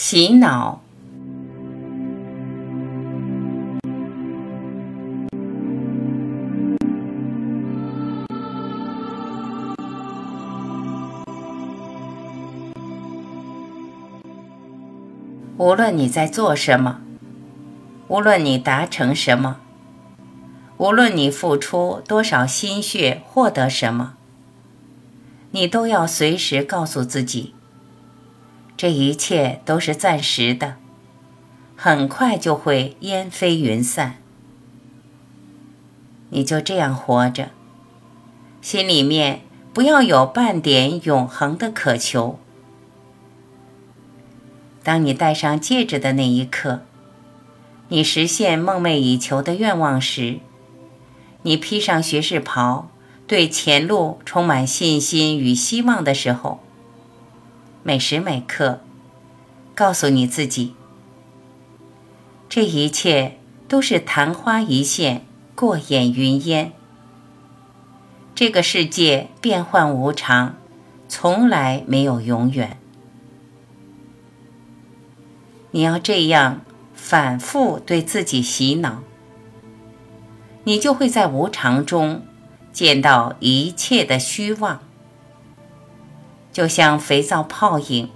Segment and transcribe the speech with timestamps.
[0.00, 0.80] 洗脑。
[15.56, 17.00] 无论你在做什么，
[18.06, 19.56] 无论你达成什么，
[20.76, 24.14] 无论你付出多少心血获得什么，
[25.50, 27.54] 你都要随时告诉自己。
[28.78, 30.76] 这一切都是暂时的，
[31.74, 34.18] 很快就会烟飞云散。
[36.30, 37.50] 你就这样活着，
[38.62, 39.40] 心里面
[39.74, 42.38] 不要有半点永恒的渴求。
[44.84, 46.82] 当你戴上戒指的那一刻，
[47.88, 50.38] 你实现梦寐以求的愿望时，
[51.42, 52.88] 你披上学士袍，
[53.26, 56.60] 对前路充满信心与希望的时候。
[57.88, 58.80] 每时每刻，
[59.74, 60.74] 告诉你自己，
[62.46, 66.72] 这一切都是昙花一现，过眼云烟。
[68.34, 70.56] 这个世界变幻无常，
[71.08, 72.76] 从来没有永远。
[75.70, 76.60] 你要这样
[76.92, 79.02] 反复对自己洗脑，
[80.64, 82.26] 你就会在无常中
[82.70, 84.80] 见到一切的虚妄。
[86.58, 88.10] 就像肥皂泡影，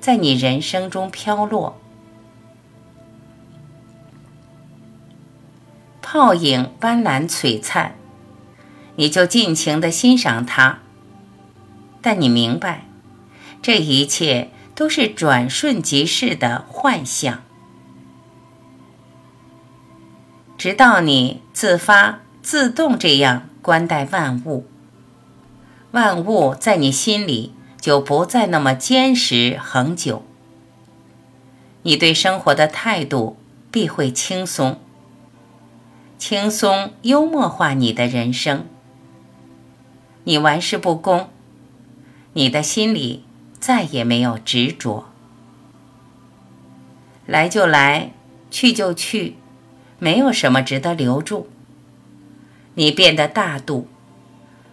[0.00, 1.78] 在你人生中飘落。
[6.02, 7.92] 泡影斑斓璀璨，
[8.96, 10.80] 你就尽情的欣赏它。
[12.02, 12.86] 但你明白，
[13.62, 17.40] 这一切都是转瞬即逝的幻象。
[20.58, 24.66] 直到你自发、自动这样观待万物，
[25.92, 27.54] 万物在你心里。
[27.80, 30.22] 就不再那么坚实恒久。
[31.82, 33.38] 你对生活的态度
[33.70, 34.78] 必会轻松，
[36.18, 38.66] 轻松幽默化你的人生。
[40.24, 41.30] 你玩世不恭，
[42.34, 43.24] 你的心里
[43.58, 45.06] 再也没有执着。
[47.24, 48.12] 来就来，
[48.50, 49.36] 去就去，
[49.98, 51.48] 没有什么值得留住。
[52.74, 53.88] 你变得大度，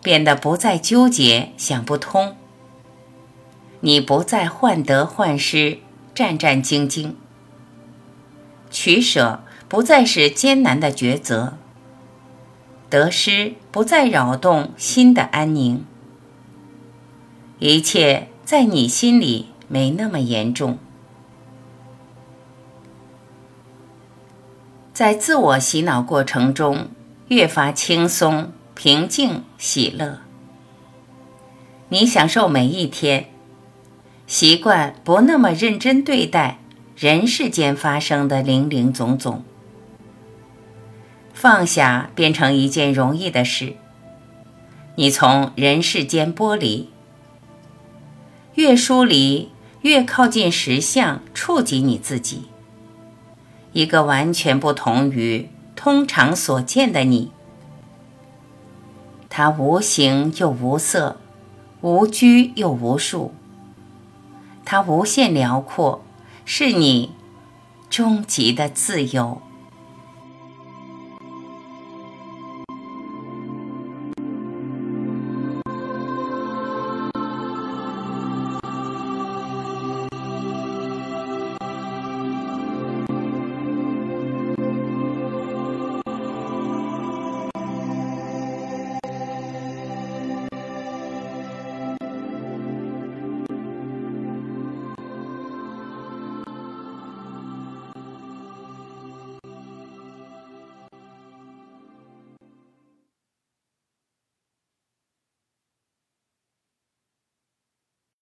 [0.00, 2.36] 变得不再纠结，想不通。
[3.84, 5.78] 你不再患得患失、
[6.14, 7.14] 战战兢兢，
[8.70, 11.58] 取舍不再是艰难的抉择，
[12.88, 15.84] 得失不再扰动心的安宁，
[17.58, 20.78] 一切在你心里没那么严重，
[24.94, 26.86] 在自我洗脑过程中
[27.26, 30.20] 越发轻松、平静、喜乐，
[31.88, 33.31] 你享受每一天。
[34.32, 36.56] 习惯不那么认真对待
[36.96, 39.44] 人世间发生的零零总总，
[41.34, 43.74] 放下变成一件容易的事。
[44.94, 46.88] 你从人世间剥离，
[48.54, 49.50] 越疏离
[49.82, 52.44] 越靠近实相，触及你自己，
[53.74, 57.30] 一个完全不同于通常所见的你。
[59.28, 61.18] 它无形又无色，
[61.82, 63.34] 无拘又无束。
[64.64, 66.02] 它无限辽阔，
[66.44, 67.12] 是你
[67.90, 69.42] 终极的自由。